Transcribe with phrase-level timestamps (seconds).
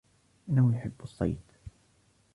[0.49, 1.41] إنه يحب الصيد.